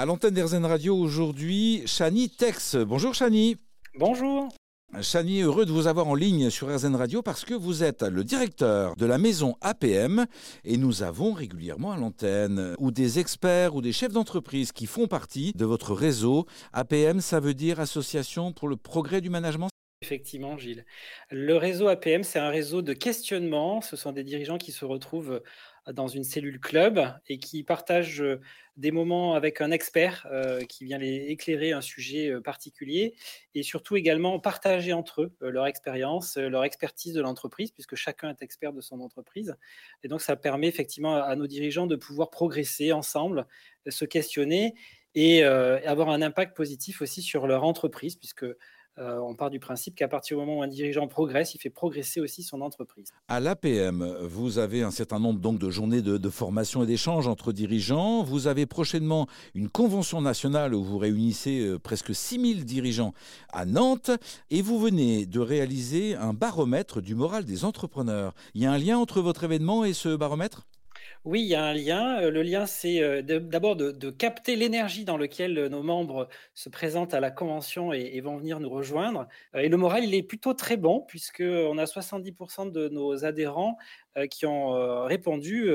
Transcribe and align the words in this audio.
À 0.00 0.06
l'antenne 0.06 0.32
d'Airzen 0.32 0.64
Radio 0.64 0.96
aujourd'hui, 0.96 1.82
Chani 1.84 2.30
Tex. 2.30 2.76
Bonjour 2.76 3.14
Chani. 3.14 3.56
Bonjour. 3.96 4.48
Chani, 5.00 5.40
heureux 5.40 5.66
de 5.66 5.72
vous 5.72 5.88
avoir 5.88 6.06
en 6.06 6.14
ligne 6.14 6.50
sur 6.50 6.72
RZN 6.72 6.94
Radio 6.94 7.20
parce 7.20 7.44
que 7.44 7.52
vous 7.52 7.82
êtes 7.82 8.04
le 8.04 8.22
directeur 8.22 8.94
de 8.94 9.06
la 9.06 9.18
maison 9.18 9.56
APM 9.60 10.26
et 10.64 10.76
nous 10.76 11.02
avons 11.02 11.32
régulièrement 11.32 11.90
à 11.90 11.96
l'antenne 11.96 12.76
ou 12.78 12.92
des 12.92 13.18
experts 13.18 13.74
ou 13.74 13.82
des 13.82 13.90
chefs 13.90 14.12
d'entreprise 14.12 14.70
qui 14.70 14.86
font 14.86 15.08
partie 15.08 15.52
de 15.56 15.64
votre 15.64 15.92
réseau. 15.94 16.46
APM, 16.72 17.20
ça 17.20 17.40
veut 17.40 17.54
dire 17.54 17.80
Association 17.80 18.52
pour 18.52 18.68
le 18.68 18.76
progrès 18.76 19.20
du 19.20 19.30
management? 19.30 19.68
Effectivement, 20.00 20.56
Gilles. 20.56 20.84
Le 21.28 21.56
réseau 21.56 21.88
APM, 21.88 22.22
c'est 22.22 22.38
un 22.38 22.50
réseau 22.50 22.82
de 22.82 22.92
questionnement. 22.92 23.80
Ce 23.80 23.96
sont 23.96 24.12
des 24.12 24.22
dirigeants 24.22 24.58
qui 24.58 24.70
se 24.70 24.84
retrouvent 24.84 25.42
dans 25.92 26.08
une 26.08 26.24
cellule 26.24 26.60
club 26.60 27.00
et 27.28 27.38
qui 27.38 27.62
partagent 27.62 28.24
des 28.76 28.90
moments 28.90 29.34
avec 29.34 29.60
un 29.60 29.70
expert 29.70 30.26
qui 30.68 30.84
vient 30.84 30.98
les 30.98 31.26
éclairer 31.28 31.72
un 31.72 31.80
sujet 31.80 32.32
particulier 32.42 33.14
et 33.54 33.62
surtout 33.62 33.96
également 33.96 34.38
partager 34.38 34.92
entre 34.92 35.22
eux 35.22 35.32
leur 35.40 35.66
expérience, 35.66 36.36
leur 36.36 36.64
expertise 36.64 37.14
de 37.14 37.20
l'entreprise, 37.20 37.70
puisque 37.72 37.94
chacun 37.94 38.30
est 38.30 38.42
expert 38.42 38.72
de 38.72 38.80
son 38.80 39.00
entreprise. 39.00 39.56
Et 40.02 40.08
donc, 40.08 40.20
ça 40.20 40.36
permet 40.36 40.68
effectivement 40.68 41.16
à 41.16 41.34
nos 41.36 41.46
dirigeants 41.46 41.86
de 41.86 41.96
pouvoir 41.96 42.30
progresser 42.30 42.92
ensemble, 42.92 43.46
se 43.88 44.04
questionner 44.04 44.74
et 45.14 45.42
avoir 45.42 46.10
un 46.10 46.22
impact 46.22 46.56
positif 46.56 47.02
aussi 47.02 47.22
sur 47.22 47.46
leur 47.46 47.64
entreprise, 47.64 48.16
puisque 48.16 48.46
euh, 48.98 49.18
on 49.18 49.34
part 49.34 49.50
du 49.50 49.60
principe 49.60 49.94
qu'à 49.94 50.08
partir 50.08 50.36
du 50.36 50.44
moment 50.44 50.58
où 50.58 50.62
un 50.62 50.68
dirigeant 50.68 51.06
progresse, 51.06 51.54
il 51.54 51.58
fait 51.58 51.70
progresser 51.70 52.20
aussi 52.20 52.42
son 52.42 52.60
entreprise. 52.60 53.08
À 53.28 53.40
l'APM, 53.40 54.04
vous 54.22 54.58
avez 54.58 54.82
un 54.82 54.90
certain 54.90 55.20
nombre 55.20 55.40
donc 55.40 55.58
de 55.58 55.70
journées 55.70 56.02
de, 56.02 56.28
formation 56.28 56.82
et 56.82 56.86
d'échange 56.86 57.26
entre 57.26 57.52
dirigeants. 57.52 58.22
Vous 58.22 58.48
avez 58.48 58.66
prochainement 58.66 59.26
une 59.54 59.68
convention 59.68 60.20
nationale 60.20 60.74
où 60.74 60.82
vous 60.82 60.98
réunissez 60.98 61.60
euh, 61.60 61.78
presque 61.78 62.14
6000 62.14 62.64
dirigeants 62.64 63.14
à 63.52 63.64
Nantes 63.64 64.10
et 64.50 64.62
vous 64.62 64.78
venez 64.78 65.26
de 65.26 65.40
réaliser 65.40 66.14
un 66.16 66.34
baromètre 66.34 67.00
du 67.00 67.14
moral 67.14 67.44
des 67.44 67.64
entrepreneurs. 67.64 68.34
Il 68.54 68.62
y 68.62 68.66
a 68.66 68.72
un 68.72 68.78
lien 68.78 68.98
entre 68.98 69.20
votre 69.20 69.44
événement 69.44 69.84
et 69.84 69.92
ce 69.92 70.16
baromètre? 70.16 70.66
Oui, 71.24 71.42
il 71.42 71.48
y 71.48 71.54
a 71.54 71.64
un 71.64 71.74
lien. 71.74 72.20
Euh, 72.22 72.30
le 72.30 72.42
lien, 72.42 72.66
c'est 72.66 73.02
euh, 73.02 73.22
d'abord 73.22 73.76
de, 73.76 74.10
capter 74.10 74.56
l'énergie 74.56 75.04
dans 75.04 75.16
laquelle 75.16 75.58
euh, 75.58 75.68
nos 75.68 75.82
membres 75.82 76.28
se 76.54 76.68
présentent 76.68 77.14
à 77.14 77.20
la 77.20 77.30
convention 77.30 77.92
et, 77.92 78.20
vont 78.20 78.36
venir 78.36 78.60
nous 78.60 78.70
rejoindre. 78.70 79.28
Et 79.54 79.68
le 79.68 79.76
moral, 79.76 80.04
il 80.04 80.14
est 80.14 80.22
plutôt 80.22 80.54
très 80.54 80.76
bon, 80.76 81.00
puisqu'on 81.06 81.78
a 81.78 81.84
70% 81.84 82.70
de 82.72 82.88
nos 82.88 83.24
adhérents 83.24 83.76
qui 84.30 84.46
ont 84.46 85.04
répondu 85.04 85.70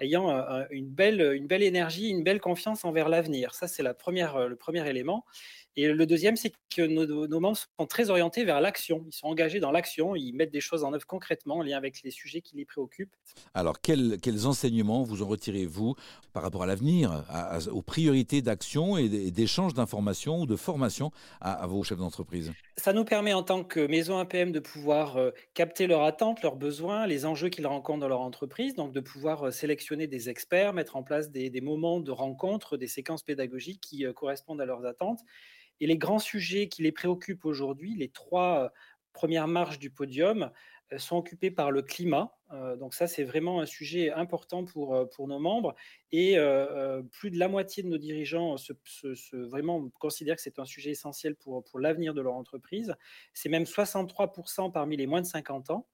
ayant 0.00 0.28
une, 0.70 0.88
belle, 0.88 1.20
une 1.34 1.46
belle 1.46 1.62
énergie, 1.62 2.08
une 2.08 2.24
belle 2.24 2.40
confiance 2.40 2.84
envers 2.84 3.08
l'avenir. 3.08 3.54
Ça, 3.54 3.68
c'est 3.68 3.84
le 3.84 3.94
premier 3.94 4.88
élément. 4.88 5.24
Et 5.76 5.88
le 5.88 6.06
deuxième, 6.06 6.36
c'est 6.36 6.52
que 6.74 6.82
nos, 6.82 7.40
membres 7.40 7.56
sont 7.56 7.86
très 7.86 8.10
orientés 8.10 8.44
vers 8.44 8.60
l'action. 8.60 9.04
Ils 9.06 9.12
sont 9.12 9.26
engagés 9.26 9.60
dans 9.60 9.72
l'action, 9.72 10.14
ils 10.14 10.32
mettent 10.32 10.52
des 10.52 10.60
choses 10.60 10.84
en 10.84 10.92
œuvre 10.92 11.06
concrètement 11.06 11.56
en 11.56 11.62
lien 11.62 11.76
avec 11.76 12.02
les 12.02 12.10
sujets 12.10 12.40
qui 12.40 12.56
les 12.56 12.64
préoccupent. 12.64 13.14
Alors, 13.54 13.80
quels, 13.80 14.46
enseignements 14.46 15.02
vous 15.02 15.22
en 15.22 15.26
retirez-vous 15.26 15.94
par 16.32 16.42
rapport 16.42 16.62
à 16.62 16.66
l'avenir, 16.66 17.24
aux 17.72 17.82
priorités 17.82 18.42
d'action 18.42 18.96
et 18.96 19.30
d'échange 19.30 19.74
d'informations 19.74 20.40
ou 20.40 20.46
de 20.46 20.56
formation 20.56 21.10
à, 21.40 21.66
vos 21.66 21.82
chefs 21.82 21.98
d'entreprise? 21.98 22.52
Ça 22.76 22.92
nous 22.92 23.04
permet 23.04 23.32
en 23.32 23.42
tant 23.42 23.64
que 23.64 23.86
maison 23.86 24.18
APM 24.18 24.52
de 24.52 24.60
pouvoir 24.60 25.16
euh, 25.16 25.30
capter 25.54 25.86
leurs 25.86 26.02
attentes, 26.02 26.42
leurs 26.42 26.56
besoins, 26.56 27.06
les 27.06 27.24
enjeux 27.24 27.48
qu'ils 27.48 27.66
rencontrent 27.66 28.00
dans 28.00 28.08
leur 28.08 28.20
entreprise, 28.20 28.74
donc 28.74 28.92
de 28.92 29.00
pouvoir 29.00 29.44
euh, 29.44 29.50
sélectionner 29.50 30.06
des 30.08 30.28
experts, 30.28 30.72
mettre 30.72 30.96
en 30.96 31.04
place 31.04 31.30
des, 31.30 31.50
des 31.50 31.60
moments 31.60 32.00
de 32.00 32.10
rencontre, 32.10 32.76
des 32.76 32.88
séquences 32.88 33.22
pédagogiques 33.22 33.80
qui 33.80 34.04
euh, 34.04 34.12
correspondent 34.12 34.60
à 34.60 34.66
leurs 34.66 34.84
attentes 34.86 35.20
et 35.80 35.86
les 35.86 35.98
grands 35.98 36.18
sujets 36.18 36.68
qui 36.68 36.82
les 36.82 36.92
préoccupent 36.92 37.44
aujourd'hui, 37.44 37.94
les 37.96 38.08
trois 38.08 38.72
premières 39.12 39.48
marches 39.48 39.78
du 39.78 39.90
podium, 39.90 40.50
sont 40.98 41.16
occupés 41.16 41.50
par 41.50 41.70
le 41.70 41.82
climat. 41.82 42.36
donc 42.78 42.94
ça, 42.94 43.06
c'est 43.06 43.24
vraiment 43.24 43.60
un 43.60 43.66
sujet 43.66 44.12
important 44.12 44.64
pour, 44.64 45.08
pour 45.10 45.26
nos 45.26 45.38
membres. 45.38 45.74
Et 46.12 46.36
plus 47.10 47.30
de 47.30 47.38
la 47.38 47.48
moitié 47.48 47.82
de 47.82 47.88
nos 47.88 47.98
dirigeants 47.98 48.56
se, 48.56 48.72
vraiment 49.36 49.88
considèrent 49.98 50.36
que 50.36 50.42
c'est 50.42 50.58
un 50.58 50.64
sujet 50.64 50.90
essentiel 50.90 51.34
pour, 51.36 51.64
pour 51.64 51.80
l'avenir 51.80 52.14
de 52.14 52.20
leur 52.20 52.34
entreprise. 52.34 52.94
C'est 53.32 53.48
même 53.48 53.64
63% 53.64 54.72
parmi 54.72 54.96
les 54.96 55.06
moins 55.06 55.22
de 55.22 55.26
50 55.26 55.70
ans. 55.70 55.86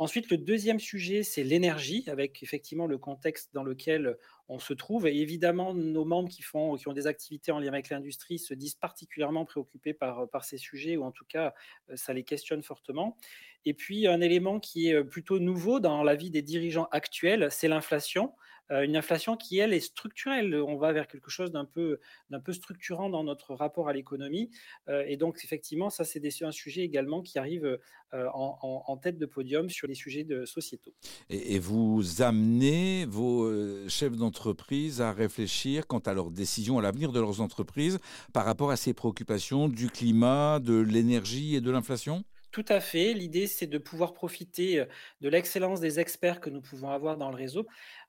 Ensuite, 0.00 0.30
le 0.30 0.38
deuxième 0.38 0.80
sujet, 0.80 1.22
c'est 1.22 1.44
l'énergie, 1.44 2.04
avec 2.06 2.42
effectivement 2.42 2.86
le 2.86 2.96
contexte 2.96 3.52
dans 3.52 3.62
lequel 3.62 4.16
on 4.48 4.58
se 4.58 4.72
trouve. 4.72 5.06
Et 5.06 5.14
évidemment, 5.18 5.74
nos 5.74 6.06
membres 6.06 6.30
qui, 6.30 6.40
font, 6.40 6.76
qui 6.76 6.88
ont 6.88 6.94
des 6.94 7.06
activités 7.06 7.52
en 7.52 7.58
lien 7.58 7.68
avec 7.68 7.90
l'industrie 7.90 8.38
se 8.38 8.54
disent 8.54 8.76
particulièrement 8.76 9.44
préoccupés 9.44 9.92
par, 9.92 10.26
par 10.30 10.46
ces 10.46 10.56
sujets, 10.56 10.96
ou 10.96 11.04
en 11.04 11.12
tout 11.12 11.26
cas, 11.28 11.52
euh, 11.90 11.96
ça 11.96 12.14
les 12.14 12.24
questionne 12.24 12.62
fortement. 12.62 13.18
Et 13.66 13.74
puis, 13.74 14.06
un 14.06 14.22
élément 14.22 14.58
qui 14.58 14.88
est 14.88 15.04
plutôt 15.04 15.38
nouveau 15.38 15.80
dans 15.80 16.02
la 16.02 16.14
vie 16.14 16.30
des 16.30 16.40
dirigeants 16.40 16.88
actuels, 16.92 17.48
c'est 17.50 17.68
l'inflation. 17.68 18.32
Euh, 18.70 18.82
une 18.82 18.96
inflation 18.96 19.36
qui, 19.36 19.58
elle, 19.58 19.72
est 19.72 19.80
structurelle. 19.80 20.54
On 20.54 20.76
va 20.76 20.92
vers 20.92 21.06
quelque 21.06 21.30
chose 21.30 21.50
d'un 21.50 21.64
peu, 21.64 22.00
peu 22.44 22.52
structurant 22.52 23.08
dans 23.10 23.24
notre 23.24 23.54
rapport 23.54 23.88
à 23.88 23.92
l'économie. 23.92 24.50
Euh, 24.88 25.04
et 25.06 25.16
donc, 25.16 25.40
effectivement, 25.44 25.90
ça, 25.90 26.04
c'est 26.04 26.20
un 26.42 26.52
sujet 26.52 26.82
également 26.82 27.22
qui 27.22 27.38
arrive 27.38 27.78
en, 28.12 28.96
tête 29.02 29.18
de 29.18 29.26
podium 29.26 29.70
sur 29.70 29.86
les 29.86 29.94
sujets 29.94 30.24
de 30.24 30.44
sociétaux. 30.44 30.92
Et, 31.28 31.54
et 31.54 31.58
vous 31.58 32.22
amenez 32.22 33.06
vos 33.06 33.48
chefs 33.88 34.16
d'entreprise 34.16 35.00
à 35.00 35.12
réfléchir 35.12 35.86
quant 35.86 36.00
à 36.00 36.12
leurs 36.12 36.30
décisions, 36.30 36.78
à 36.78 36.82
l'avenir 36.82 37.12
de 37.12 37.20
leurs 37.20 37.40
entreprises 37.40 37.98
par 38.32 38.44
rapport 38.44 38.70
à 38.70 38.76
ces 38.76 38.94
préoccupations 38.94 39.68
du 39.68 39.88
climat, 39.88 40.60
de 40.60 40.78
l'énergie 40.80 41.54
et 41.56 41.60
de 41.60 41.70
l'inflation? 41.70 42.24
Tout 42.50 42.64
à 42.68 42.80
fait. 42.80 43.12
L'idée, 43.14 43.46
c'est 43.46 43.66
de 43.66 43.78
pouvoir 43.78 44.12
profiter 44.12 44.84
de 45.20 45.28
l'excellence 45.28 45.80
des 45.80 46.00
experts 46.00 46.40
que 46.40 46.50
nous 46.50 46.60
pouvons 46.60 46.90
avoir 46.90 47.16
dans 47.16 47.30
le 47.30 47.36
réseau, 47.36 47.66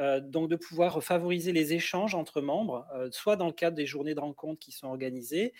donc 0.00 0.48
de 0.48 0.56
pouvoir 0.56 1.02
favoriser 1.02 1.52
les 1.52 1.74
échanges 1.74 2.14
entre 2.14 2.40
membres, 2.40 2.86
soit 3.10 3.36
dans 3.36 3.46
le 3.46 3.52
cadre 3.52 3.76
des 3.76 3.86
journées 3.86 4.14
de 4.14 4.20
rencontres 4.20 4.60
qui 4.60 4.72
sont 4.72 4.86
organisées, 4.86 5.52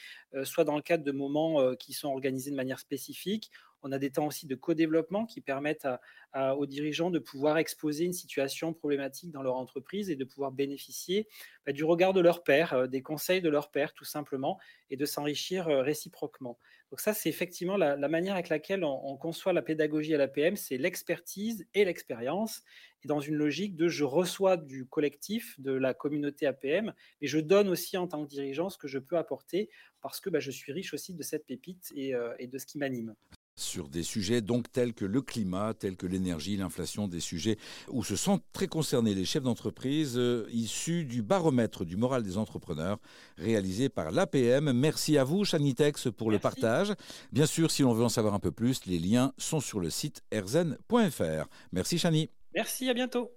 soit 0.44 0.64
dans 0.64 0.76
le 0.76 0.82
cadre 0.82 1.04
de 1.04 1.12
moments 1.12 1.74
qui 1.76 1.92
sont 1.92 2.08
organisés 2.08 2.50
de 2.50 2.56
manière 2.56 2.78
spécifique 2.78 3.50
on 3.82 3.92
a 3.92 3.98
des 3.98 4.10
temps 4.10 4.26
aussi 4.26 4.46
de 4.46 4.54
co-développement 4.54 5.26
qui 5.26 5.40
permettent 5.40 5.88
aux 6.34 6.66
dirigeants 6.66 7.10
de 7.10 7.18
pouvoir 7.18 7.58
exposer 7.58 8.04
une 8.04 8.12
situation 8.12 8.72
problématique 8.72 9.30
dans 9.30 9.42
leur 9.42 9.56
entreprise 9.56 10.10
et 10.10 10.16
de 10.16 10.24
pouvoir 10.24 10.52
bénéficier 10.52 11.28
bah, 11.66 11.72
du 11.72 11.84
regard 11.84 12.12
de 12.12 12.20
leur 12.20 12.42
père, 12.42 12.72
euh, 12.72 12.86
des 12.86 13.02
conseils 13.02 13.40
de 13.40 13.48
leur 13.48 13.70
père 13.70 13.92
tout 13.94 14.04
simplement, 14.04 14.58
et 14.90 14.96
de 14.96 15.04
s'enrichir 15.04 15.68
euh, 15.68 15.82
réciproquement. 15.82 16.58
Donc 16.90 17.00
ça, 17.00 17.14
c'est 17.14 17.30
effectivement 17.30 17.78
la, 17.78 17.96
manière 18.08 18.34
avec 18.34 18.50
laquelle 18.50 18.84
on, 18.84 19.16
conçoit 19.16 19.54
la 19.54 19.62
pédagogie 19.62 20.14
à 20.14 20.18
l'APM, 20.18 20.56
c'est 20.56 20.76
l'expertise 20.76 21.66
et 21.72 21.86
l'expérience, 21.86 22.62
et 23.02 23.08
dans 23.08 23.20
une 23.20 23.36
logique 23.36 23.76
de 23.76 23.88
je 23.88 24.04
reçois 24.04 24.58
du 24.58 24.84
collectif, 24.84 25.58
de 25.58 25.72
la 25.72 25.94
communauté 25.94 26.44
APM, 26.46 26.92
mais 27.22 27.26
je 27.26 27.38
donne 27.38 27.70
aussi 27.70 27.96
en 27.96 28.06
tant 28.08 28.22
que 28.22 28.28
dirigeant 28.28 28.68
ce 28.68 28.76
que 28.76 28.88
je 28.88 28.98
peux 28.98 29.16
apporter, 29.16 29.70
parce 30.02 30.20
que 30.20 30.28
bah, 30.28 30.38
je 30.38 30.50
suis 30.50 30.70
riche 30.70 30.92
aussi 30.92 31.14
de 31.14 31.22
cette 31.22 31.46
pépite 31.46 31.92
et 31.96 32.14
euh, 32.14 32.34
de 32.38 32.58
ce 32.58 32.66
qui 32.66 32.76
m'anime 32.76 33.14
sur 33.56 33.88
des 33.88 34.02
sujets 34.02 34.40
donc 34.40 34.70
tels 34.72 34.94
que 34.94 35.04
le 35.04 35.20
climat, 35.20 35.74
tels 35.74 35.96
que 35.96 36.06
l'énergie, 36.06 36.56
l'inflation, 36.56 37.08
des 37.08 37.20
sujets 37.20 37.58
où 37.88 38.02
se 38.04 38.16
sont 38.16 38.40
très 38.52 38.66
concernés 38.66 39.14
les 39.14 39.24
chefs 39.24 39.42
d'entreprise 39.42 40.14
euh, 40.16 40.46
issus 40.52 41.04
du 41.04 41.22
baromètre 41.22 41.84
du 41.84 41.96
moral 41.96 42.22
des 42.22 42.38
entrepreneurs 42.38 42.98
réalisé 43.36 43.88
par 43.88 44.10
l'APM. 44.10 44.72
Merci 44.72 45.18
à 45.18 45.24
vous, 45.24 45.44
Chanitex, 45.44 46.08
pour 46.16 46.30
le 46.30 46.38
partage. 46.38 46.94
Bien 47.32 47.46
sûr, 47.46 47.70
si 47.70 47.82
l'on 47.82 47.92
veut 47.92 48.04
en 48.04 48.08
savoir 48.08 48.34
un 48.34 48.40
peu 48.40 48.52
plus, 48.52 48.86
les 48.86 48.98
liens 48.98 49.32
sont 49.38 49.60
sur 49.60 49.80
le 49.80 49.90
site 49.90 50.22
erzen.fr. 50.30 51.48
Merci, 51.72 51.98
Chani. 51.98 52.30
Merci, 52.54 52.88
à 52.88 52.94
bientôt. 52.94 53.30